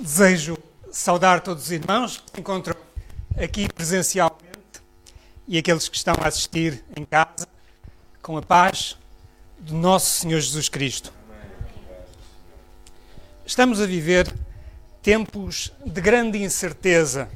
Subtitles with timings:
[0.00, 0.56] Desejo
[0.90, 2.74] saudar todos os irmãos que se encontram
[3.36, 4.40] aqui presencialmente
[5.46, 7.46] e aqueles que estão a assistir em casa,
[8.22, 8.96] com a paz
[9.58, 11.12] do nosso Senhor Jesus Cristo.
[13.44, 14.34] Estamos a viver
[15.02, 17.28] tempos de grande incerteza.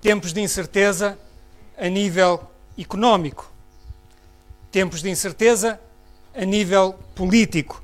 [0.00, 1.18] Tempos de incerteza
[1.76, 2.48] a nível
[2.78, 3.50] económico.
[4.70, 5.80] Tempos de incerteza
[6.32, 7.83] a nível político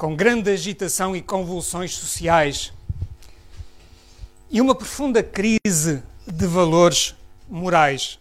[0.00, 2.72] com grande agitação e convulsões sociais
[4.50, 7.14] e uma profunda crise de valores
[7.46, 8.18] morais.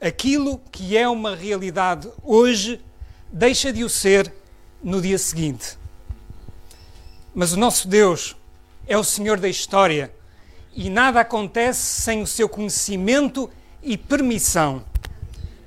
[0.00, 2.80] Aquilo que é uma realidade hoje
[3.28, 4.32] deixa de o ser
[4.80, 5.76] no dia seguinte.
[7.34, 8.36] Mas o nosso Deus
[8.86, 10.14] é o Senhor da história
[10.76, 13.50] e nada acontece sem o seu conhecimento
[13.82, 14.84] e permissão.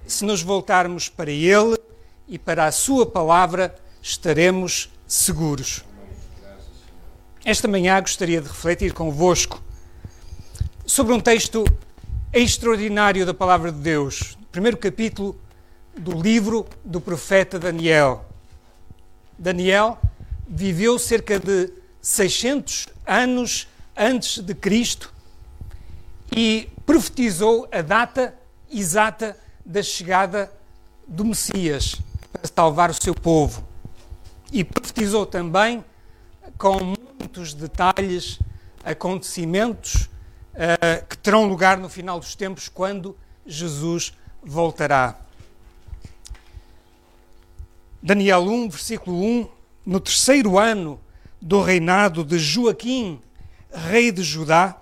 [0.08, 1.78] Se nos voltarmos para Ele
[2.30, 5.84] e para a Sua palavra, estaremos seguros.
[7.44, 9.60] Esta manhã gostaria de refletir convosco
[10.86, 11.66] sobre um texto
[12.32, 15.36] extraordinário da Palavra de Deus, primeiro capítulo
[15.98, 18.24] do livro do profeta Daniel.
[19.36, 20.00] Daniel
[20.48, 25.12] viveu cerca de 600 anos antes de Cristo
[26.32, 28.36] e profetizou a data
[28.72, 30.54] exata da chegada
[31.08, 31.96] do Messias
[32.32, 33.69] para salvar o seu povo
[34.52, 35.84] e profetizou também
[36.58, 38.40] com muitos detalhes
[38.84, 40.10] acontecimentos
[40.54, 45.16] uh, que terão lugar no final dos tempos quando Jesus voltará.
[48.02, 49.48] Daniel 1, versículo 1:
[49.86, 51.00] No terceiro ano
[51.42, 53.22] do reinado de Joaquim,
[53.72, 54.78] rei de Judá,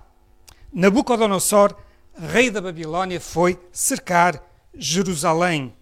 [0.72, 1.74] Nabucodonosor,
[2.16, 4.42] rei da Babilônia, foi cercar
[4.74, 5.74] Jerusalém.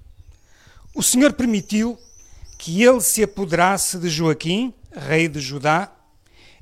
[0.94, 1.98] O Senhor permitiu
[2.66, 5.88] que ele se apoderasse de Joaquim, rei de Judá,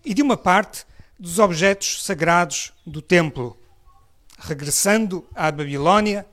[0.04, 0.84] e de uma parte
[1.18, 3.56] dos objetos sagrados do templo.
[4.38, 6.26] Regressando à Babilônia,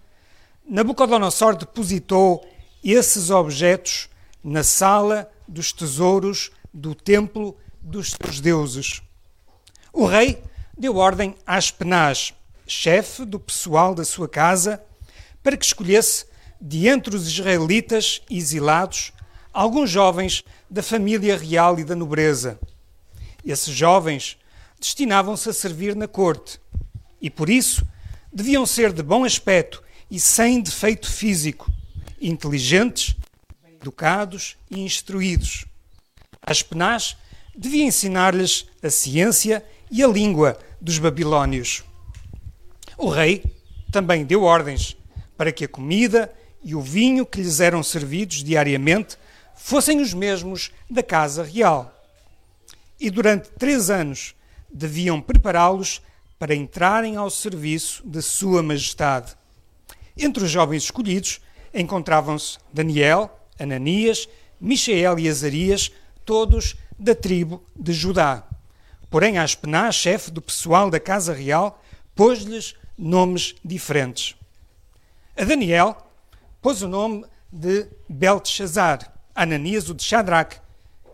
[0.68, 2.46] Nabucodonosor depositou
[2.84, 4.10] esses objetos
[4.44, 9.02] na sala dos tesouros do templo dos seus deuses.
[9.94, 10.44] O rei
[10.78, 12.34] deu ordem a Aspenaz,
[12.68, 14.84] chefe do pessoal da sua casa,
[15.42, 16.26] para que escolhesse
[16.60, 19.14] de entre os israelitas exilados
[19.54, 22.60] alguns jovens da família real e da nobreza.
[23.46, 24.38] Esses jovens
[24.80, 26.60] destinavam-se a servir na corte
[27.22, 27.86] e, por isso,
[28.32, 31.72] deviam ser de bom aspecto e sem defeito físico,
[32.20, 33.16] inteligentes,
[33.80, 35.66] educados e instruídos.
[36.42, 37.18] Aspenaz
[37.56, 41.84] devia ensinar-lhes a ciência e a língua dos babilônios.
[42.98, 43.44] O rei
[43.92, 44.96] também deu ordens
[45.36, 46.32] para que a comida
[46.64, 49.18] e o vinho que lhes eram servidos diariamente
[49.64, 51.96] fossem os mesmos da casa real.
[53.00, 54.36] E durante três anos
[54.74, 56.02] deviam prepará-los
[56.40, 59.38] para entrarem ao serviço de Sua Majestade.
[60.18, 61.40] Entre os jovens escolhidos
[61.74, 64.28] encontravam-se Daniel, Ananias,
[64.60, 65.92] Michael e Azarias,
[66.26, 68.44] todos da tribo de Judá.
[69.12, 71.82] Porém, Aspenaz, chefe do pessoal da Casa Real,
[72.16, 74.36] pôs-lhes nomes diferentes.
[75.38, 75.96] A Daniel
[76.62, 80.58] pôs o nome de Belteshazzar, Ananias o de Shadrach,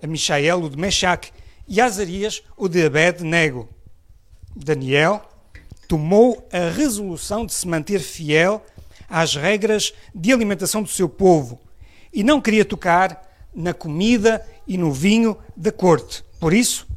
[0.02, 1.32] a Michael o de Meshach
[1.68, 3.70] e Azarias o de Abed-Nego.
[4.56, 5.28] Daniel
[5.88, 8.64] tomou a resolução de se manter fiel
[9.10, 11.60] às regras de alimentação do seu povo
[12.12, 13.24] e não queria tocar
[13.54, 16.24] na comida e no vinho da corte.
[16.40, 16.88] Por isso,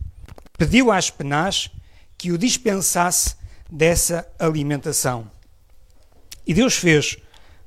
[0.58, 1.70] pediu a Aspenaz
[2.18, 3.36] que o dispensasse
[3.70, 5.30] dessa alimentação.
[6.46, 7.16] E Deus fez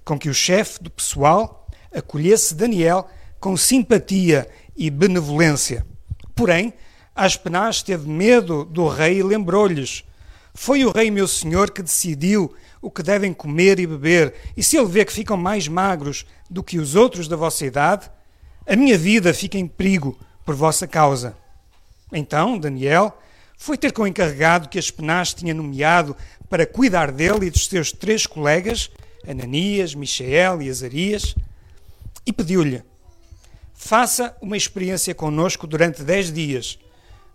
[0.03, 3.09] com que o chefe do pessoal acolhesse Daniel
[3.43, 5.85] com simpatia e benevolência.
[6.33, 6.73] Porém,
[7.13, 10.05] Aspenaz teve medo do rei e lembrou-lhes:
[10.53, 14.77] Foi o rei meu senhor que decidiu o que devem comer e beber, e se
[14.77, 18.09] ele vê que ficam mais magros do que os outros da vossa idade,
[18.65, 21.35] a minha vida fica em perigo por vossa causa.
[22.13, 23.19] Então, Daniel
[23.57, 26.15] foi ter com o encarregado que Aspenaz tinha nomeado
[26.49, 28.89] para cuidar dele e dos seus três colegas,
[29.27, 31.35] Ananias, Michael e Azarias,
[32.25, 32.81] e pediu-lhe:
[33.83, 36.79] faça uma experiência conosco durante dez dias.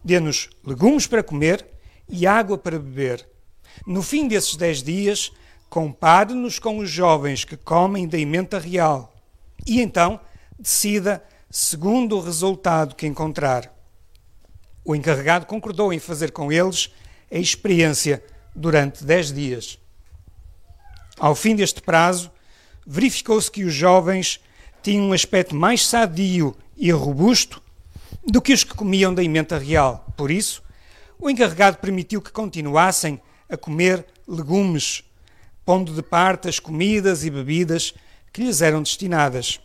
[0.02, 1.66] Dê-nos legumes para comer
[2.08, 3.28] e água para beber.
[3.86, 5.30] No fim desses dez dias,
[5.68, 9.14] compare-nos com os jovens que comem da emenda real.
[9.66, 10.18] E então
[10.58, 13.70] decida segundo o resultado que encontrar.
[14.82, 16.90] O encarregado concordou em fazer com eles
[17.30, 18.24] a experiência
[18.56, 19.78] durante dez dias.
[21.18, 22.30] Ao fim deste prazo,
[22.86, 24.40] verificou-se que os jovens
[24.88, 27.62] tinham um aspecto mais sadio e robusto
[28.26, 30.10] do que os que comiam da emenda real.
[30.16, 30.62] Por isso,
[31.18, 33.20] o encarregado permitiu que continuassem
[33.50, 35.04] a comer legumes,
[35.62, 37.92] pondo de parte as comidas e bebidas
[38.32, 39.60] que lhes eram destinadas.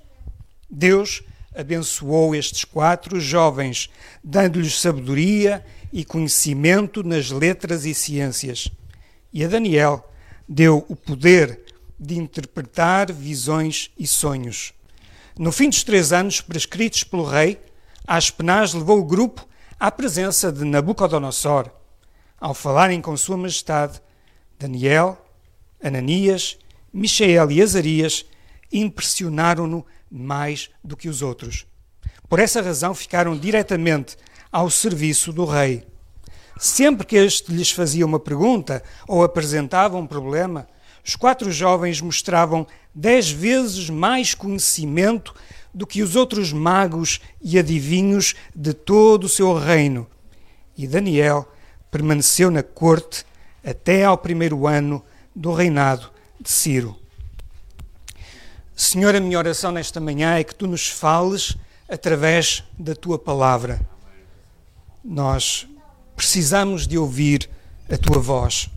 [0.69, 1.23] Deus
[1.55, 3.89] abençoou estes quatro jovens,
[4.21, 8.69] dando-lhes sabedoria e conhecimento nas letras e ciências.
[9.31, 10.05] E a Daniel
[10.49, 11.61] deu o poder
[11.97, 14.73] de interpretar visões e sonhos.
[15.37, 17.59] No fim dos três anos prescritos pelo rei,
[18.05, 19.47] Aspenaz levou o grupo
[19.79, 21.71] à presença de Nabucodonosor.
[22.39, 23.99] Ao falarem com Sua Majestade,
[24.59, 25.17] Daniel,
[25.83, 26.59] Ananias,
[26.93, 28.25] Michael e Azarias
[28.71, 31.65] impressionaram-no mais do que os outros.
[32.29, 34.15] Por essa razão ficaram diretamente
[34.51, 35.83] ao serviço do rei.
[36.59, 40.67] Sempre que este lhes fazia uma pergunta ou apresentava um problema,
[41.05, 45.35] os quatro jovens mostravam dez vezes mais conhecimento
[45.73, 50.07] do que os outros magos e adivinhos de todo o seu reino.
[50.77, 51.51] E Daniel
[51.91, 53.25] permaneceu na corte
[53.63, 55.03] até ao primeiro ano
[55.35, 56.09] do reinado
[56.39, 56.97] de Ciro.
[58.75, 61.55] Senhor, a minha oração nesta manhã é que tu nos fales
[61.87, 63.81] através da tua palavra.
[65.03, 65.67] Nós
[66.15, 67.49] precisamos de ouvir
[67.91, 68.69] a tua voz.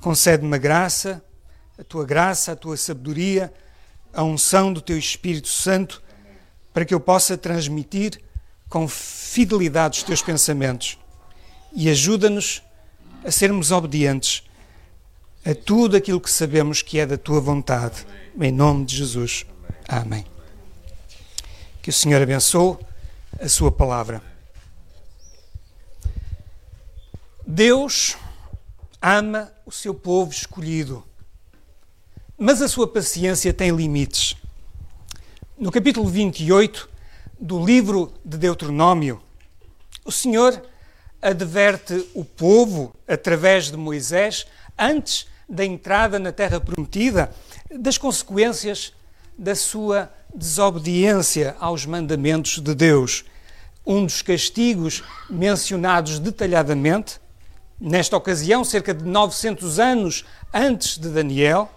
[0.00, 1.22] Concede-me a graça,
[1.82, 3.52] a tua graça, a tua sabedoria,
[4.12, 6.00] a unção do teu Espírito Santo,
[6.72, 8.20] para que eu possa transmitir
[8.68, 10.96] com fidelidade os teus pensamentos.
[11.72, 12.62] E ajuda-nos
[13.24, 14.44] a sermos obedientes
[15.44, 18.06] a tudo aquilo que sabemos que é da tua vontade.
[18.40, 19.44] Em nome de Jesus.
[19.88, 20.24] Amém.
[21.82, 22.78] Que o Senhor abençoe
[23.40, 24.22] a sua palavra.
[27.44, 28.16] Deus
[29.00, 31.04] ama o seu povo escolhido,
[32.44, 34.34] mas a sua paciência tem limites.
[35.56, 36.90] No capítulo 28
[37.38, 39.22] do livro de Deuteronômio,
[40.04, 40.60] o Senhor
[41.22, 44.44] adverte o povo, através de Moisés,
[44.76, 47.32] antes da entrada na terra prometida,
[47.70, 48.92] das consequências
[49.38, 53.24] da sua desobediência aos mandamentos de Deus.
[53.86, 57.20] Um dos castigos mencionados detalhadamente,
[57.80, 61.70] nesta ocasião, cerca de 900 anos antes de Daniel,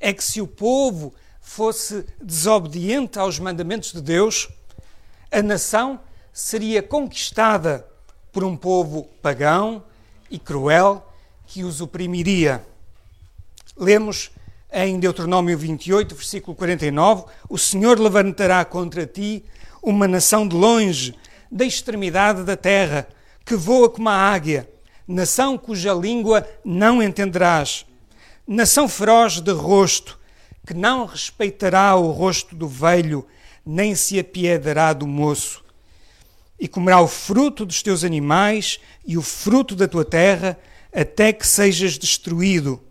[0.00, 4.48] é que se o povo fosse desobediente aos mandamentos de Deus,
[5.30, 6.00] a nação
[6.32, 7.86] seria conquistada
[8.32, 9.82] por um povo pagão
[10.30, 11.04] e cruel
[11.46, 12.64] que os oprimiria.
[13.76, 14.30] Lemos
[14.72, 19.44] em Deuteronômio 28, versículo 49: O Senhor levantará contra ti
[19.82, 21.14] uma nação de longe,
[21.50, 23.08] da extremidade da terra,
[23.44, 24.68] que voa como a águia,
[25.06, 27.86] nação cuja língua não entenderás,
[28.48, 30.18] nação feroz de rosto,
[30.66, 33.26] que não respeitará o rosto do velho,
[33.64, 35.62] nem se apiedará do moço.
[36.58, 40.58] E comerá o fruto dos teus animais e o fruto da tua terra,
[40.90, 42.82] até que sejas destruído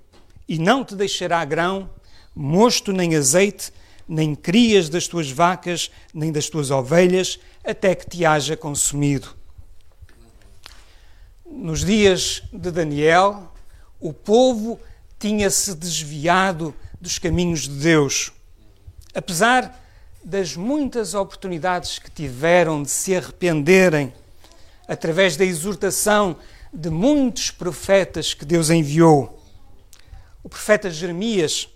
[0.47, 1.89] e não te deixará grão,
[2.35, 3.73] mosto nem azeite,
[4.07, 9.35] nem crias das tuas vacas, nem das tuas ovelhas, até que te haja consumido.
[11.45, 13.51] Nos dias de Daniel,
[13.99, 14.79] o povo
[15.19, 18.31] tinha-se desviado dos caminhos de Deus.
[19.13, 19.83] Apesar
[20.23, 24.13] das muitas oportunidades que tiveram de se arrependerem,
[24.87, 26.37] através da exortação
[26.73, 29.41] de muitos profetas que Deus enviou,
[30.43, 31.67] o profeta Jeremias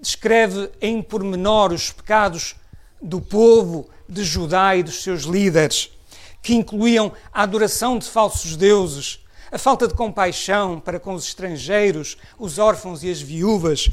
[0.00, 2.56] descreve em pormenor os pecados
[3.00, 5.90] do povo de Judá e dos seus líderes,
[6.42, 12.16] que incluíam a adoração de falsos deuses, a falta de compaixão para com os estrangeiros,
[12.38, 13.88] os órfãos e as viúvas,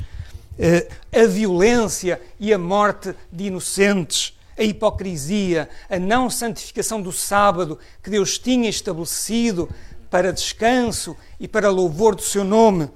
[0.58, 7.80] eh, a violência e a morte de inocentes, a hipocrisia, a não santificação do sábado
[8.02, 9.70] que Deus tinha estabelecido
[10.10, 12.90] para descanso e para louvor do seu nome.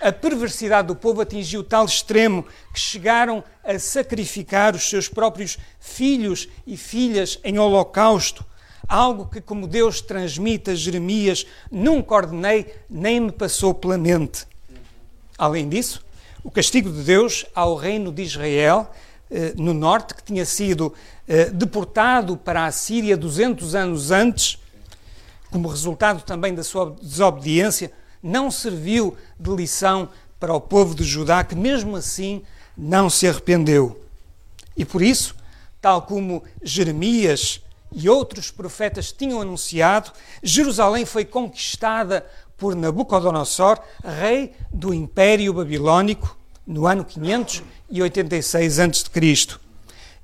[0.00, 6.48] A perversidade do povo atingiu tal extremo que chegaram a sacrificar os seus próprios filhos
[6.66, 8.42] e filhas em holocausto,
[8.90, 14.44] algo que, como Deus transmite a Jeremias, nunca ordenei nem me passou pela mente.
[15.38, 16.04] Além disso,
[16.42, 18.90] o castigo de Deus ao reino de Israel,
[19.30, 20.92] eh, no norte, que tinha sido
[21.28, 24.58] eh, deportado para a Síria 200 anos antes,
[25.52, 30.08] como resultado também da sua desobediência, não serviu de lição
[30.40, 32.42] para o povo de Judá, que mesmo assim
[32.76, 34.00] não se arrependeu.
[34.76, 35.36] E por isso,
[35.80, 37.60] tal como Jeremias
[37.92, 42.24] e outros profetas tinham anunciado, Jerusalém foi conquistada
[42.56, 49.58] por Nabucodonosor, rei do Império Babilônico, no ano 586 a.C.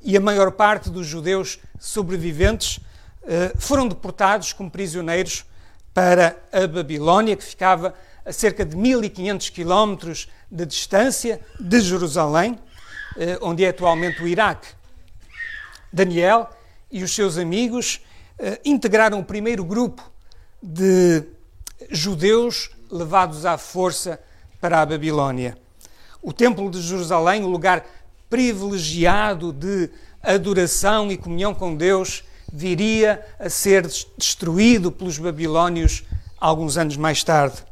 [0.02, 2.78] E a maior parte dos judeus sobreviventes
[3.24, 5.44] eh, foram deportados como prisioneiros
[5.92, 7.94] para a Babilónia, que ficava
[8.24, 12.58] a cerca de 1500 quilómetros de distância de Jerusalém,
[13.16, 14.68] eh, onde é atualmente o Iraque.
[15.92, 16.50] Daniel
[16.90, 18.00] e os seus amigos
[18.38, 20.10] eh, integraram o primeiro grupo
[20.62, 21.24] de
[21.90, 24.20] judeus levados à força
[24.60, 25.56] para a Babilónia.
[26.22, 27.86] O Templo de Jerusalém, o lugar
[28.28, 29.90] privilegiado de
[30.22, 36.04] adoração e comunhão com Deus, viria a ser destruído pelos babilónios
[36.38, 37.62] alguns anos mais tarde.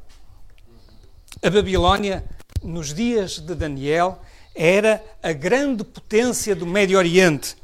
[1.42, 2.24] A Babilónia,
[2.62, 4.20] nos dias de Daniel,
[4.54, 7.56] era a grande potência do Médio Oriente,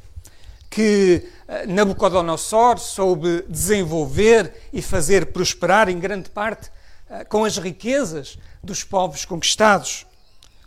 [0.71, 6.71] que eh, Nabucodonosor soube desenvolver e fazer prosperar em grande parte
[7.09, 10.07] eh, com as riquezas dos povos conquistados.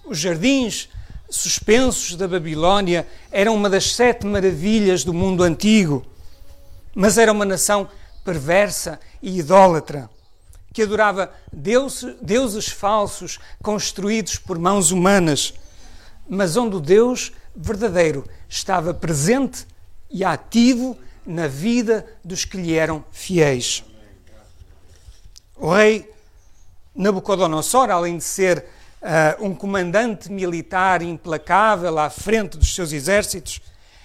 [0.05, 0.91] Os jardins
[1.31, 6.05] suspensos da Babilónia eram uma das sete maravilhas do mundo antigo,
[6.95, 7.89] mas era uma nação
[8.23, 10.11] perversa e idólatra
[10.71, 15.55] que adorava deuses, deuses falsos construídos por mãos humanas,
[16.29, 19.67] mas onde o Deus verdadeiro estava presente
[20.15, 23.83] e ativo na vida dos que lhe eram fiéis.
[25.57, 26.09] O rei
[26.95, 28.65] Nabucodonosor, além de ser
[29.03, 33.61] uh, um comandante militar implacável à frente dos seus exércitos,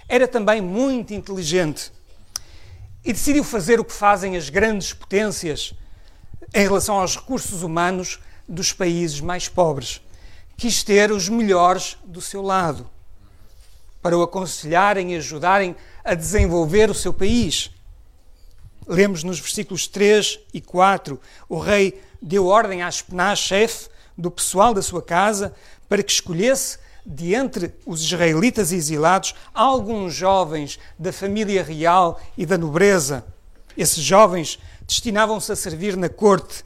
[0.08, 1.92] era também muito inteligente
[3.06, 5.76] e decidiu fazer o que fazem as grandes potências
[6.56, 10.02] em relação aos recursos humanos dos países mais pobres.
[10.58, 12.90] Quis ter os melhores do seu lado
[14.02, 17.72] para o aconselharem e ajudarem a desenvolver o seu país.
[18.88, 24.74] Lemos nos versículos 3 e 4: o rei deu ordem a Aspenaz, chefe do pessoal
[24.74, 25.54] da sua casa,
[25.88, 32.58] para que escolhesse de entre os israelitas exilados alguns jovens da família real e da
[32.58, 33.26] nobreza.
[33.78, 36.66] Esses jovens destinavam-se a servir na corte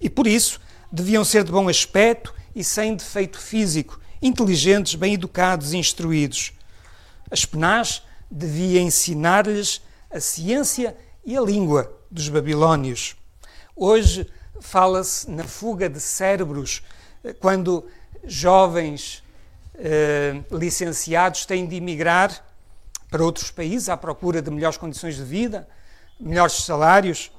[0.00, 0.60] e, por isso,
[0.90, 6.52] deviam ser de bom aspecto e sem defeito físico, inteligentes, bem educados e instruídos.
[7.30, 13.16] Aspenaz devia ensinar-lhes a ciência e a língua dos babilônios.
[13.74, 14.26] Hoje
[14.60, 16.82] fala-se na fuga de cérebros,
[17.40, 17.86] quando
[18.24, 19.22] jovens
[19.74, 22.44] eh, licenciados têm de emigrar
[23.10, 25.66] para outros países à procura de melhores condições de vida,
[26.20, 27.30] melhores salários.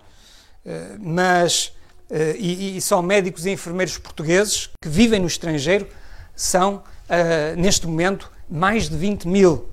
[0.65, 1.73] Eh, mas
[2.09, 5.87] eh, e, e só médicos e enfermeiros portugueses que vivem no estrangeiro
[6.35, 9.69] são, eh, neste momento, mais de 20 mil.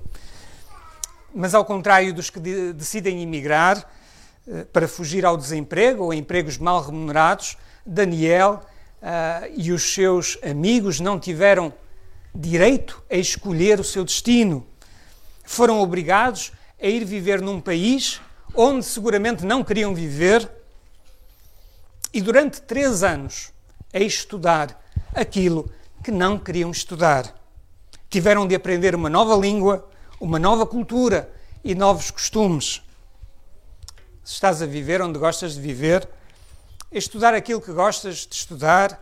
[1.33, 3.89] Mas, ao contrário dos que de, decidem emigrar
[4.71, 8.61] para fugir ao desemprego ou empregos mal remunerados, Daniel
[9.01, 11.73] uh, e os seus amigos não tiveram
[12.33, 14.65] direito a escolher o seu destino.
[15.43, 18.21] Foram obrigados a ir viver num país
[18.55, 20.49] onde seguramente não queriam viver
[22.13, 23.51] e durante três anos
[23.93, 24.81] a estudar
[25.13, 25.71] aquilo
[26.03, 27.33] que não queriam estudar.
[28.09, 29.89] Tiveram de aprender uma nova língua,
[30.23, 31.29] uma nova cultura
[31.61, 32.81] e novos costumes.
[34.23, 36.07] Se estás a viver onde gostas de viver,
[36.89, 38.97] estudar aquilo que gostas de estudar,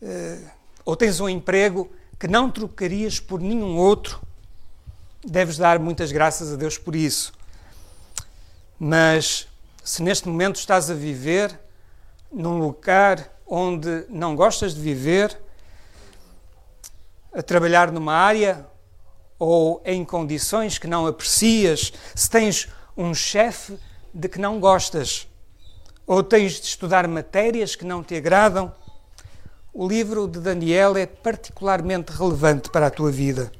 [0.00, 0.38] eh,
[0.86, 4.22] ou tens um emprego que não trocarias por nenhum outro,
[5.22, 7.34] deves dar muitas graças a Deus por isso.
[8.80, 9.46] Mas
[9.84, 11.60] se neste momento estás a viver
[12.32, 15.38] num lugar onde não gostas de viver,
[17.34, 18.71] a trabalhar numa área
[19.44, 23.76] ou em condições que não aprecias, se tens um chefe
[24.14, 25.26] de que não gostas,
[26.06, 28.72] ou tens de estudar matérias que não te agradam,
[29.74, 33.50] o livro de Daniel é particularmente relevante para a tua vida.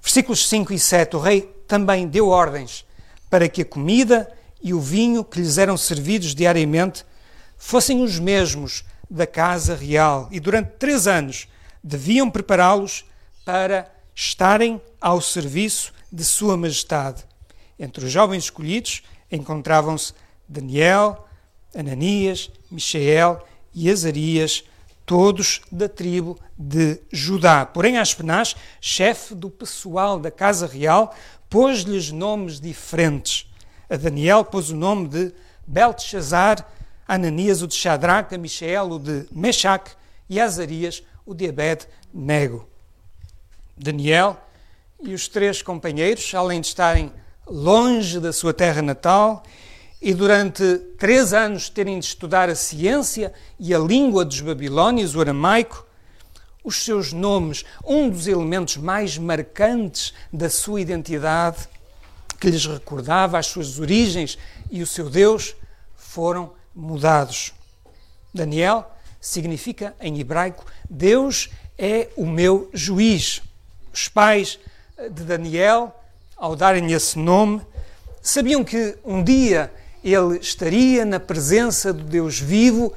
[0.00, 2.86] Versículos 5 e 7: O rei também deu ordens
[3.28, 7.04] para que a comida e o vinho que lhes eram servidos diariamente
[7.58, 11.48] fossem os mesmos da casa real e durante três anos
[11.82, 13.04] deviam prepará-los
[13.44, 17.24] para estarem ao serviço de Sua Majestade.
[17.78, 20.12] Entre os jovens escolhidos encontravam-se
[20.48, 21.26] Daniel,
[21.74, 23.44] Ananias, Michael
[23.74, 24.64] e Azarias,
[25.04, 27.66] todos da tribo de Judá.
[27.66, 31.14] Porém, Aspenaz, chefe do pessoal da casa real,
[31.50, 33.50] pôs-lhes nomes diferentes.
[33.90, 35.32] A Daniel pôs o nome de
[35.66, 36.66] Belteshazzar,
[37.06, 39.90] Ananias o de Shadrach, a Michel o de Meshach
[40.28, 42.73] e Azarias o de Abed-Nego.
[43.76, 44.36] Daniel
[45.02, 47.12] e os três companheiros, além de estarem
[47.46, 49.42] longe da sua terra natal
[50.00, 55.20] e durante três anos terem de estudar a ciência e a língua dos babilônios, o
[55.20, 55.86] aramaico,
[56.62, 61.68] os seus nomes, um dos elementos mais marcantes da sua identidade,
[62.40, 64.38] que lhes recordava as suas origens
[64.70, 65.54] e o seu Deus,
[65.94, 67.52] foram mudados.
[68.32, 68.90] Daniel
[69.20, 73.42] significa em hebraico Deus é o meu juiz.
[73.94, 74.58] Os pais
[74.98, 75.94] de Daniel,
[76.36, 77.62] ao darem-lhe esse nome,
[78.20, 79.72] sabiam que um dia
[80.02, 82.92] ele estaria na presença do Deus vivo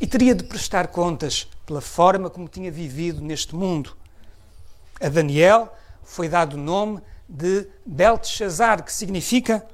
[0.00, 3.96] e teria de prestar contas pela forma como tinha vivido neste mundo.
[5.00, 9.66] A Daniel foi dado o nome de Belteshazzar, que significa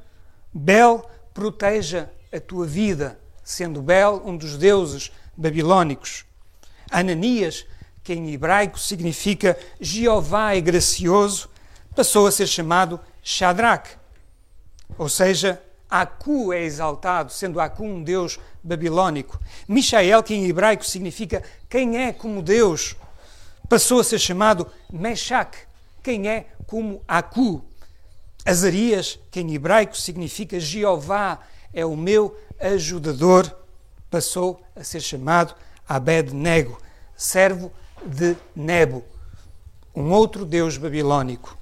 [0.50, 1.04] Bel
[1.34, 6.24] proteja a tua vida, sendo Bel um dos deuses babilónicos.
[6.90, 7.66] Ananias,
[8.04, 11.48] que em hebraico significa Jeová é gracioso,
[11.96, 13.96] passou a ser chamado Shadrach,
[14.98, 19.40] ou seja, Aku é exaltado, sendo Aku um deus babilónico.
[19.66, 22.96] Michael, que em hebraico significa quem é como Deus,
[23.68, 25.56] passou a ser chamado Meshach,
[26.02, 27.64] quem é como Aku.
[28.44, 31.38] Azarias, que em hebraico significa Jeová
[31.72, 33.50] é o meu ajudador,
[34.10, 35.54] passou a ser chamado
[35.88, 36.78] Abed-Nego,
[37.16, 37.72] servo
[38.06, 39.04] de Nebo,
[39.94, 41.56] um outro deus babilónico.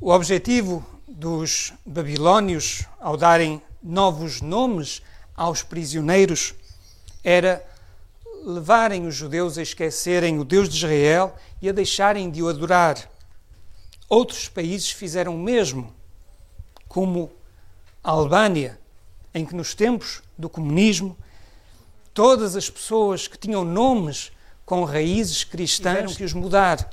[0.00, 5.02] O objetivo dos babilônios, ao darem novos nomes
[5.34, 6.54] aos prisioneiros,
[7.22, 7.64] era
[8.44, 13.08] levarem os judeus a esquecerem o Deus de Israel e a deixarem de o adorar.
[14.08, 15.94] Outros países fizeram o mesmo,
[16.88, 17.32] como
[18.02, 18.78] a Albânia,
[19.32, 21.16] em que nos tempos do comunismo
[22.12, 24.32] todas as pessoas que tinham nomes
[24.72, 26.88] com raízes cristãs que os mudar.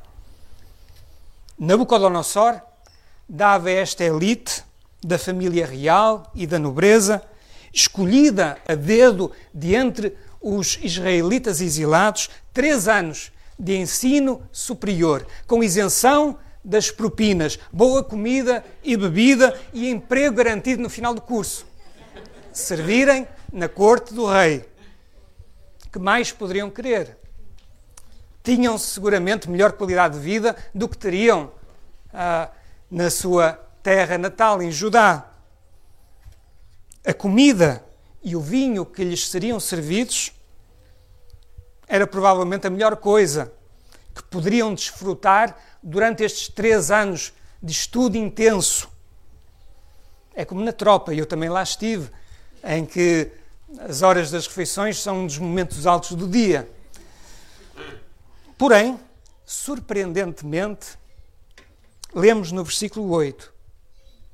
[1.57, 2.59] Nabucodonosor
[3.27, 4.65] dava esta elite
[5.01, 7.23] da família real e da nobreza,
[7.71, 16.37] escolhida a dedo de entre os israelitas exilados, três anos de ensino superior, com isenção
[16.61, 21.65] das propinas, boa comida e bebida e emprego garantido no final do curso.
[22.51, 24.65] Servirem na corte do rei.
[25.93, 27.18] Que mais poderiam querer?
[28.49, 31.51] Tinham seguramente melhor qualidade de vida do que teriam
[32.11, 32.49] ah,
[32.89, 35.29] na sua terra natal, em Judá.
[37.05, 37.85] A comida
[38.23, 40.31] e o vinho que lhes seriam servidos
[41.87, 43.53] era provavelmente a melhor coisa
[44.15, 47.31] que poderiam desfrutar durante estes três anos
[47.61, 48.89] de estudo intenso.
[50.33, 52.09] É como na tropa, eu também lá estive,
[52.63, 53.31] em que
[53.81, 56.67] as horas das refeições são um dos momentos altos do dia.
[58.59, 58.99] Porém,
[59.45, 60.99] surpreendentemente,
[62.13, 63.53] lemos no versículo 8: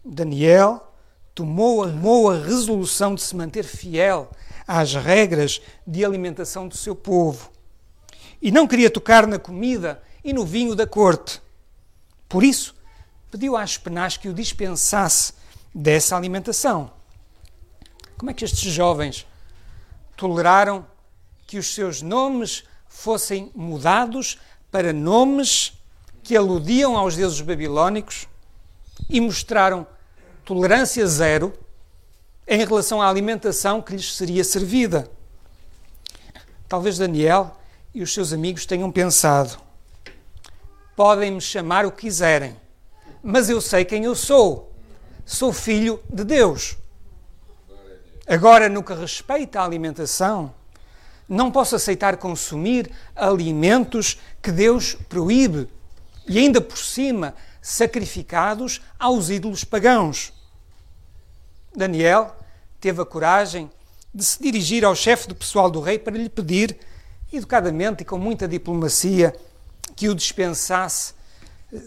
[0.03, 0.91] Daniel
[1.35, 4.31] tomou, tomou a resolução de se manter fiel
[4.67, 7.51] às regras de alimentação do seu povo
[8.41, 11.39] e não queria tocar na comida e no vinho da corte.
[12.27, 12.75] Por isso,
[13.29, 15.33] pediu às penás que o dispensasse
[15.71, 16.91] dessa alimentação.
[18.17, 19.27] Como é que estes jovens
[20.17, 20.83] toleraram
[21.45, 22.63] que os seus nomes
[22.95, 24.39] fossem mudados
[24.71, 25.73] para nomes
[26.23, 28.27] que aludiam aos deuses babilónicos
[29.10, 29.86] e mostraram
[30.43, 31.53] tolerância zero
[32.47, 35.12] em relação à alimentação que lhes seria servida.
[36.67, 37.55] Talvez Daniel
[37.93, 39.60] e os seus amigos tenham pensado:
[40.95, 42.55] podem me chamar o que quiserem,
[43.21, 44.71] mas eu sei quem eu sou.
[45.25, 46.77] Sou filho de Deus.
[48.25, 50.53] Agora, no que respeita à alimentação,
[51.27, 55.67] não posso aceitar consumir alimentos que Deus proíbe
[56.27, 60.31] e ainda por cima sacrificados aos ídolos pagãos.
[61.75, 62.35] Daniel
[62.79, 63.69] teve a coragem
[64.13, 66.77] de se dirigir ao chefe do pessoal do rei para lhe pedir,
[67.33, 69.35] educadamente e com muita diplomacia,
[69.95, 71.13] que o dispensasse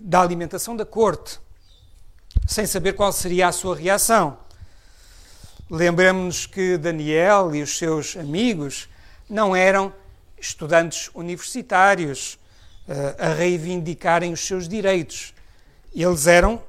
[0.03, 1.41] da alimentação da corte,
[2.47, 4.39] sem saber qual seria a sua reação.
[5.71, 8.89] Lembramos-nos que Daniel e os seus amigos
[9.29, 9.93] não eram
[10.41, 12.39] estudantes universitários,
[13.19, 15.35] a reivindicarem os seus direitos.
[15.95, 16.63] Eles eram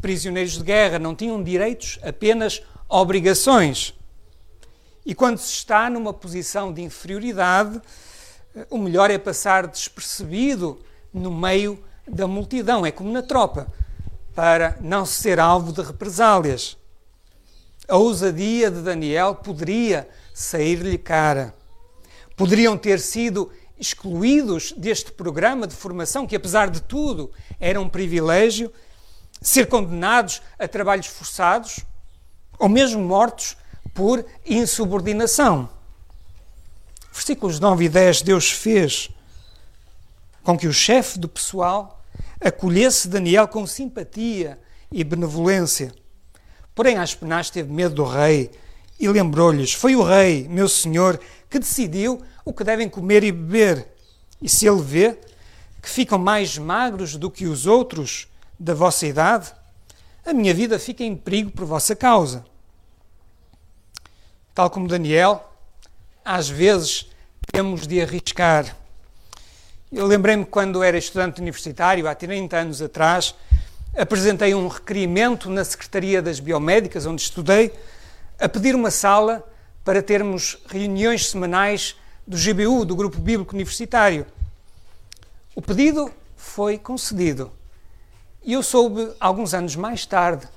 [0.00, 3.94] prisioneiros de guerra, não tinham direitos, apenas obrigações.
[5.06, 7.80] E quando se está numa posição de inferioridade,
[8.70, 10.80] o melhor é passar despercebido
[11.12, 13.66] no meio da multidão, é como na tropa,
[14.34, 16.76] para não ser alvo de represálias.
[17.88, 21.54] A ousadia de Daniel poderia sair-lhe cara.
[22.36, 28.72] Poderiam ter sido excluídos deste programa de formação, que apesar de tudo era um privilégio,
[29.40, 31.80] ser condenados a trabalhos forçados
[32.58, 33.56] ou mesmo mortos
[33.92, 35.68] por insubordinação.
[37.12, 39.10] Versículos 9 e 10, Deus fez
[40.42, 42.02] com que o chefe do pessoal
[42.40, 44.58] acolhesse Daniel com simpatia
[44.90, 45.92] e benevolência.
[46.74, 48.50] Porém, Aspenaz teve medo do rei
[48.98, 51.20] e lembrou-lhes: Foi o rei, meu senhor,
[51.54, 53.86] que decidiu o que devem comer e beber.
[54.42, 55.16] E se ele vê
[55.80, 58.26] que ficam mais magros do que os outros
[58.58, 59.54] da vossa idade,
[60.26, 62.44] a minha vida fica em perigo por vossa causa.
[64.52, 65.48] Tal como Daniel,
[66.24, 67.08] às vezes
[67.52, 68.76] temos de arriscar.
[69.92, 73.32] Eu lembrei-me quando era estudante universitário, há 30 anos atrás,
[73.96, 77.72] apresentei um requerimento na Secretaria das Biomédicas, onde estudei,
[78.40, 79.53] a pedir uma sala
[79.84, 81.94] para termos reuniões semanais
[82.26, 84.26] do GBU, do Grupo Bíblico Universitário.
[85.54, 87.52] O pedido foi concedido.
[88.42, 90.48] E eu soube, alguns anos mais tarde,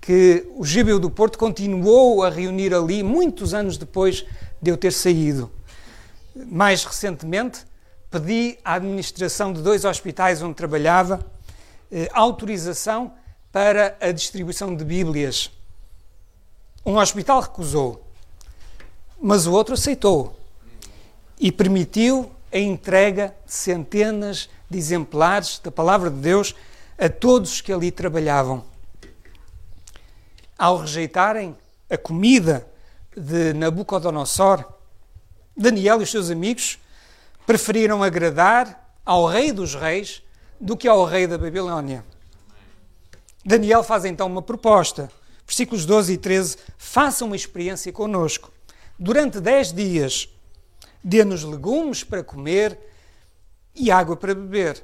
[0.00, 4.24] que o GBU do Porto continuou a reunir ali, muitos anos depois
[4.60, 5.50] de eu ter saído.
[6.34, 7.64] Mais recentemente,
[8.10, 11.24] pedi à administração de dois hospitais onde trabalhava
[11.90, 13.12] eh, autorização
[13.52, 15.50] para a distribuição de Bíblias.
[16.84, 18.11] Um hospital recusou,
[19.22, 20.36] mas o outro aceitou
[21.38, 26.56] e permitiu a entrega de centenas de exemplares da Palavra de Deus
[26.98, 28.64] a todos que ali trabalhavam.
[30.58, 31.56] Ao rejeitarem
[31.88, 32.66] a comida
[33.16, 34.64] de Nabucodonosor,
[35.56, 36.78] Daniel e os seus amigos
[37.46, 40.22] preferiram agradar ao Rei dos Reis
[40.60, 42.04] do que ao rei da Babilônia.
[43.44, 45.10] Daniel faz então uma proposta.
[45.44, 46.56] Versículos 12 e 13.
[46.78, 48.52] Faça uma experiência conosco.
[48.98, 50.28] Durante dez dias,
[51.02, 52.78] dê-nos legumes para comer
[53.74, 54.82] e água para beber.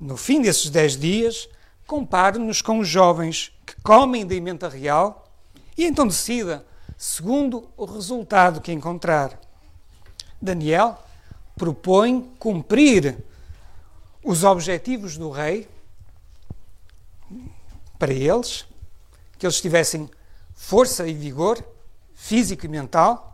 [0.00, 1.48] No fim desses dez dias,
[1.86, 5.28] compare-nos com os jovens que comem da emenda real
[5.76, 6.64] e então decida
[6.96, 9.38] segundo o resultado que encontrar.
[10.40, 10.98] Daniel
[11.56, 13.16] propõe cumprir
[14.22, 15.68] os objetivos do rei
[17.98, 18.64] para eles,
[19.38, 20.10] que eles tivessem
[20.54, 21.62] força e vigor
[22.14, 23.33] físico e mental,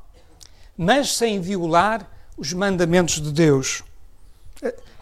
[0.82, 3.82] mas sem violar os mandamentos de Deus,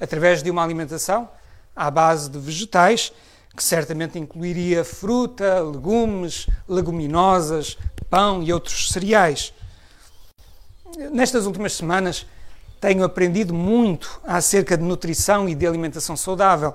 [0.01, 1.31] através de uma alimentação
[1.77, 3.13] à base de vegetais,
[3.57, 7.79] que certamente incluiria fruta, legumes, leguminosas,
[8.11, 9.55] pão e outros cereais.
[11.13, 12.27] Nestas últimas semanas,
[12.81, 16.75] tenho aprendido muito acerca de nutrição e de alimentação saudável.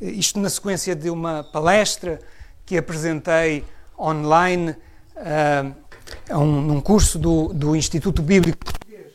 [0.00, 2.20] Isto na sequência de uma palestra
[2.64, 3.64] que apresentei
[3.98, 5.85] online uh,
[6.30, 9.12] um, num curso do, do Instituto Bíblico Português.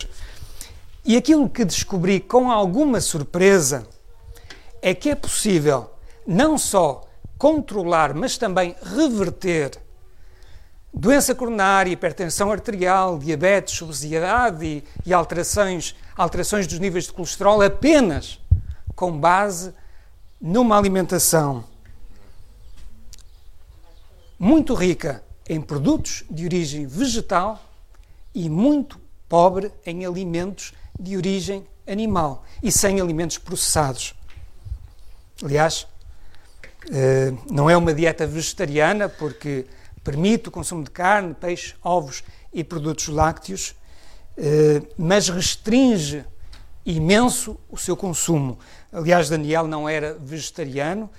[1.04, 3.88] E aquilo que descobri com alguma surpresa
[4.82, 5.92] é que é possível
[6.26, 7.02] não só
[7.38, 9.80] controlar, mas também reverter
[10.94, 18.40] doença coronária, hipertensão arterial, diabetes, obesidade e, e alterações alterações dos níveis de colesterol apenas
[18.96, 19.74] com base
[20.40, 21.64] numa alimentação
[24.38, 27.62] muito rica em produtos de origem vegetal
[28.34, 34.16] e muito pobre em alimentos de origem animal e sem alimentos processados.
[35.44, 35.86] Aliás,
[36.90, 39.66] eh, não é uma dieta vegetariana porque
[40.06, 43.76] permite o consumo de carne, peixe, ovos e produtos lácteos,
[44.38, 46.24] eh, mas restringe
[46.86, 48.58] imenso o seu consumo.
[48.90, 51.10] Aliás, Daniel não era vegetariano,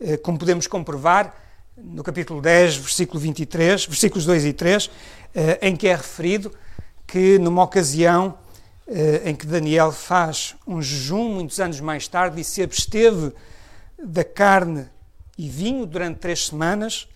[0.00, 1.41] eh, como podemos comprovar
[1.76, 4.90] no capítulo 10, versículo 23, versículos 2 e 3,
[5.34, 6.52] eh, em que é referido
[7.06, 8.38] que numa ocasião
[9.24, 13.32] em que Daniel faz um jejum, muitos anos mais tarde, e se absteve
[14.02, 14.86] da carne
[15.38, 17.08] e vinho durante três semanas,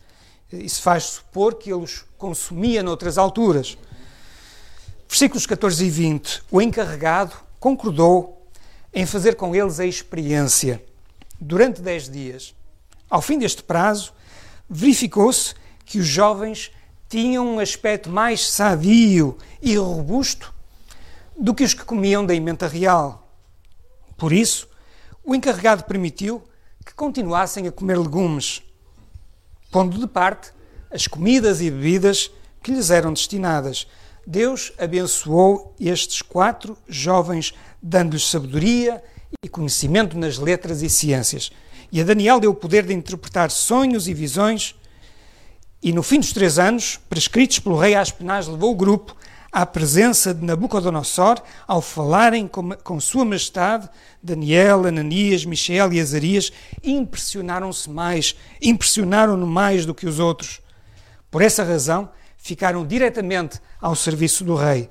[0.52, 3.76] isso faz supor que ele os consumia noutras alturas.
[5.08, 6.42] Versículos 14 e 20.
[6.50, 8.46] O encarregado concordou
[8.92, 10.82] em fazer com eles a experiência
[11.40, 12.54] durante dez dias.
[13.10, 14.12] Ao fim deste prazo,
[14.68, 16.70] verificou-se que os jovens
[17.08, 20.52] tinham um aspecto mais sadio e robusto
[21.38, 23.30] do que os que comiam da emenda real.
[24.16, 24.68] Por isso,
[25.24, 26.42] o encarregado permitiu
[26.84, 28.62] que continuassem a comer legumes,
[29.70, 30.52] pondo de parte
[30.90, 32.30] as comidas e bebidas
[32.62, 33.86] que lhes eram destinadas
[34.26, 39.00] Deus abençoou estes quatro jovens, dando-lhes sabedoria
[39.40, 41.52] e conhecimento nas letras e ciências.
[41.90, 44.74] E a Daniel deu o poder de interpretar sonhos e visões.
[45.82, 49.16] E no fim dos três anos, prescritos pelo rei Aspenaz, levou o grupo
[49.52, 53.88] à presença de Nabucodonosor, ao falarem com, com Sua Majestade,
[54.22, 56.52] Daniel, Ananias, Michel e Azarias,
[56.84, 60.60] impressionaram-se mais, impressionaram-no mais do que os outros.
[61.30, 64.90] Por essa razão, ficaram diretamente ao serviço do rei.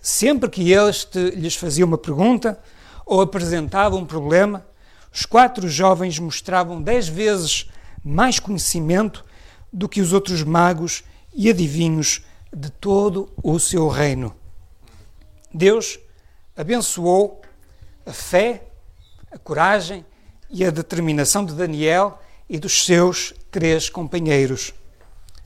[0.00, 2.58] Sempre que este lhes fazia uma pergunta
[3.06, 4.66] ou apresentava um problema,
[5.14, 7.70] os quatro jovens mostravam dez vezes
[8.02, 9.24] mais conhecimento
[9.72, 12.22] do que os outros magos e adivinhos
[12.52, 14.34] de todo o seu reino.
[15.52, 16.00] Deus
[16.56, 17.40] abençoou
[18.04, 18.64] a fé,
[19.30, 20.04] a coragem
[20.50, 24.74] e a determinação de Daniel e dos seus três companheiros.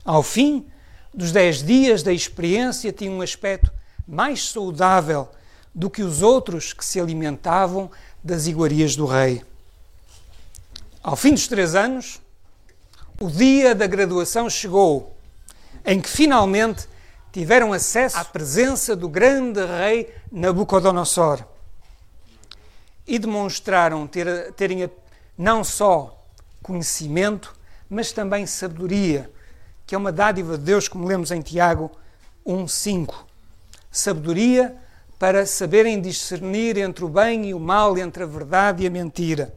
[0.03, 0.65] Ao fim
[1.13, 3.71] dos dez dias da experiência, tinha um aspecto
[4.07, 5.29] mais saudável
[5.75, 7.91] do que os outros que se alimentavam
[8.23, 9.43] das iguarias do rei.
[11.01, 12.21] Ao fim dos três anos,
[13.21, 15.15] o dia da graduação chegou,
[15.85, 16.89] em que finalmente
[17.31, 21.45] tiveram acesso à presença do grande rei Nabucodonosor
[23.07, 24.91] e demonstraram ter, terem
[25.37, 26.21] não só
[26.61, 27.55] conhecimento,
[27.89, 29.31] mas também sabedoria,
[29.87, 31.89] que é uma dádiva de Deus, como lemos em Tiago
[32.45, 33.23] 1,5.
[33.89, 34.75] Sabedoria
[35.17, 39.53] para saberem discernir entre o bem e o mal, entre a verdade e a mentira.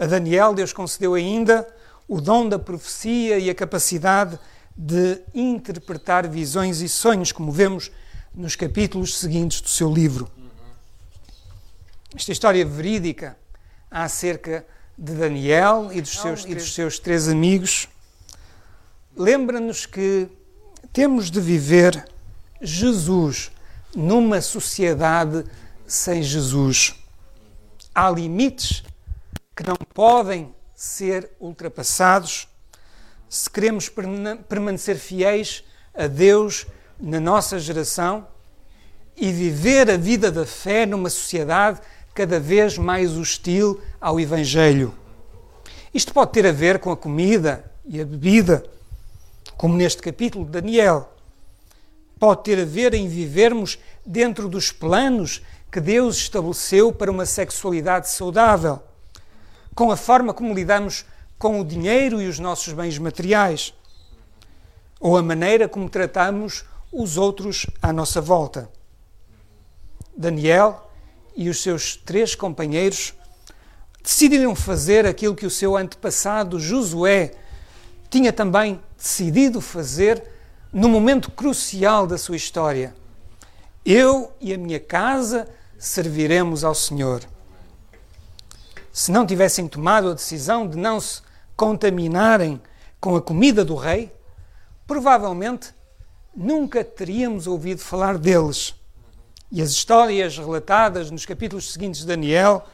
[0.00, 1.68] A Daniel, Deus concedeu ainda
[2.08, 4.38] o dom da profecia e a capacidade
[4.74, 7.90] de interpretar visões e sonhos, como vemos
[8.34, 10.26] nos capítulos seguintes do seu livro.
[12.16, 13.36] Esta história verídica
[13.90, 14.64] acerca
[14.96, 17.86] de Daniel e dos seus, e dos seus três amigos
[19.14, 20.28] lembra-nos que
[20.94, 22.08] temos de viver
[22.62, 23.50] Jesus
[23.94, 25.44] numa sociedade
[25.86, 26.94] sem Jesus.
[27.94, 28.82] Há limites
[29.60, 32.48] que não podem ser ultrapassados
[33.28, 33.90] se queremos
[34.48, 36.66] permanecer fiéis a Deus
[36.98, 38.26] na nossa geração
[39.14, 41.82] e viver a vida da fé numa sociedade
[42.14, 44.94] cada vez mais hostil ao Evangelho.
[45.92, 48.64] Isto pode ter a ver com a comida e a bebida,
[49.58, 51.12] como neste capítulo de Daniel.
[52.18, 58.08] Pode ter a ver em vivermos dentro dos planos que Deus estabeleceu para uma sexualidade
[58.08, 58.80] saudável,
[59.74, 61.04] com a forma como lidamos
[61.38, 63.72] com o dinheiro e os nossos bens materiais,
[64.98, 68.68] ou a maneira como tratamos os outros à nossa volta.
[70.16, 70.90] Daniel
[71.34, 73.14] e os seus três companheiros
[74.02, 77.32] decidiram fazer aquilo que o seu antepassado Josué
[78.10, 80.22] tinha também decidido fazer
[80.72, 82.94] no momento crucial da sua história.
[83.84, 87.22] Eu e a minha casa serviremos ao Senhor.
[88.92, 91.22] Se não tivessem tomado a decisão de não se
[91.56, 92.60] contaminarem
[93.00, 94.12] com a comida do rei,
[94.86, 95.72] provavelmente
[96.34, 98.74] nunca teríamos ouvido falar deles.
[99.52, 102.66] E as histórias relatadas nos capítulos seguintes de Daniel,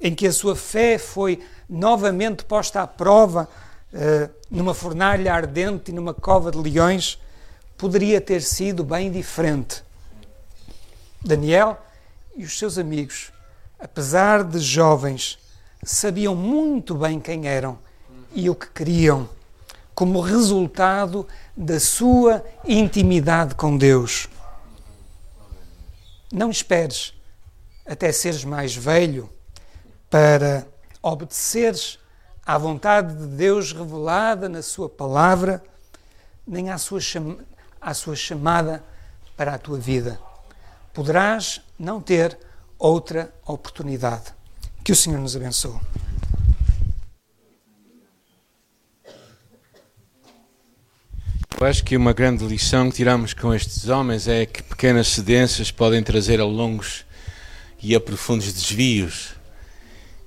[0.00, 3.48] em que a sua fé foi novamente posta à prova
[3.92, 7.18] uh, numa fornalha ardente e numa cova de leões,
[7.76, 9.82] poderia ter sido bem diferente.
[11.22, 11.80] Daniel
[12.36, 13.32] e os seus amigos,
[13.78, 15.39] apesar de jovens,
[15.82, 17.78] sabiam muito bem quem eram
[18.34, 19.28] e o que queriam,
[19.94, 24.28] como resultado da sua intimidade com Deus.
[26.32, 27.14] Não esperes
[27.84, 29.28] até seres mais velho
[30.08, 30.66] para
[31.02, 31.98] obedeceres
[32.44, 35.62] à vontade de Deus revelada na Sua palavra,
[36.46, 37.00] nem à sua,
[37.80, 38.82] à sua chamada
[39.36, 40.20] para a tua vida.
[40.92, 42.38] Poderás não ter
[42.78, 44.39] outra oportunidade.
[44.82, 45.78] Que o Senhor nos abençoe.
[51.60, 55.70] Eu acho que uma grande lição que tiramos com estes homens é que pequenas cedências
[55.70, 57.04] podem trazer a longos
[57.82, 59.34] e a profundos desvios.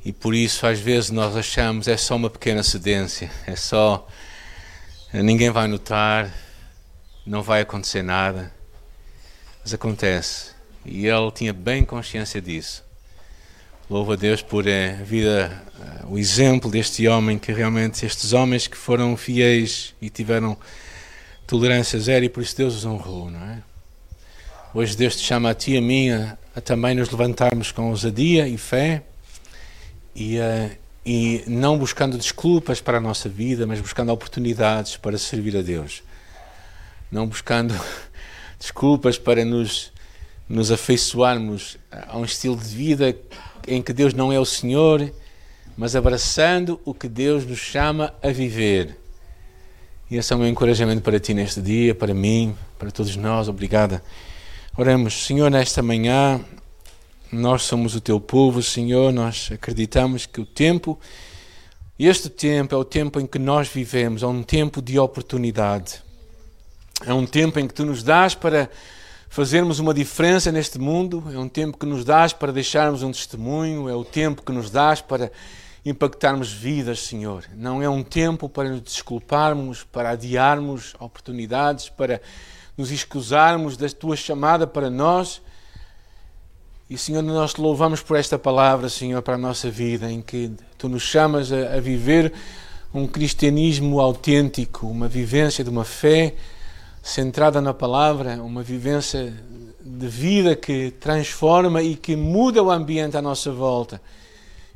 [0.06, 4.08] E por isso, às vezes, nós achamos é só uma pequena cedência, é só.
[5.12, 6.32] ninguém vai notar,
[7.26, 8.54] não vai acontecer nada.
[9.63, 10.52] Mas acontece.
[10.86, 12.83] E ele tinha bem consciência disso.
[13.89, 18.32] Louvo a Deus por eh, a vida, eh, o exemplo deste homem, que realmente, estes
[18.32, 20.58] homens que foram fiéis e tiveram
[21.46, 23.62] tolerância zero e por isso Deus os honrou, não é?
[24.74, 27.89] Hoje Deus te chama a ti e a mim a, a também nos levantarmos com
[27.89, 29.04] ousadia e fé
[30.15, 30.72] e, uh,
[31.06, 36.04] e não buscando desculpas para a nossa vida, mas buscando oportunidades para servir a Deus.
[37.12, 37.76] Não buscando
[38.58, 39.91] desculpas para nos,
[40.48, 43.13] nos afeiçoarmos a um estilo de vida
[43.67, 45.12] em que Deus não é o Senhor,
[45.78, 49.04] mas abraçando o que Deus nos chama a viver
[50.13, 53.47] e esse é o meu encorajamento para ti neste dia, para mim, para todos nós.
[53.47, 54.04] Obrigada.
[54.78, 56.39] Oremos, Senhor, nesta manhã,
[57.32, 60.99] nós somos o teu povo, Senhor, nós acreditamos que o tempo,
[61.97, 66.04] este tempo é o tempo em que nós vivemos, é um tempo de oportunidade.
[67.04, 68.69] É um tempo em que tu nos dás para
[69.34, 73.89] fazermos uma diferença neste mundo, é um tempo que nos dás para deixarmos um testemunho,
[73.89, 75.32] é o tempo que nos dás para
[75.84, 77.43] impactarmos vidas, Senhor.
[77.56, 82.22] Não é um tempo para nos desculparmos, para adiarmos oportunidades, para
[82.78, 85.41] nos escusarmos da tua chamada para nós.
[86.88, 90.52] E, Senhor, nós te louvamos por esta palavra, Senhor, para a nossa vida, em que
[90.78, 92.32] tu nos chamas a, a viver
[92.93, 96.36] um cristianismo autêntico, uma vivência de uma fé
[97.04, 99.34] centrada na palavra, uma vivência
[99.82, 104.02] de vida que transforma e que muda o ambiente à nossa volta.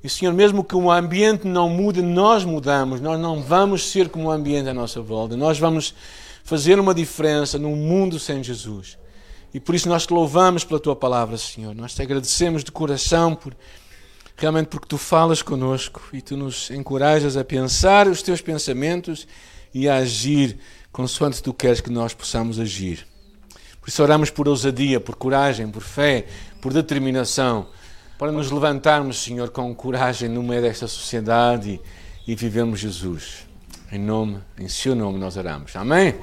[0.04, 3.00] E, Senhor, mesmo que o ambiente não mude, nós mudamos.
[3.00, 5.38] Nós não vamos ser como o ambiente à nossa volta.
[5.38, 5.96] Nós vamos
[6.44, 8.98] fazer uma diferença num mundo sem Jesus.
[9.54, 11.74] E por isso nós te louvamos pela tua palavra, Senhor.
[11.74, 13.56] Nós te agradecemos de coração por
[14.36, 19.28] realmente porque tu falas conosco e tu nos encorajas a pensar os teus pensamentos
[19.74, 20.60] e a agir
[20.98, 23.06] consoante tu queres que nós possamos agir.
[23.80, 26.26] Por isso oramos por ousadia, por coragem, por fé,
[26.60, 27.68] por determinação,
[28.18, 31.80] para nos levantarmos, Senhor, com coragem no meio desta sociedade
[32.26, 33.48] e, vivermos Jesus.
[33.92, 35.76] Em nome, em seu nome nós oramos.
[35.76, 36.16] Amém?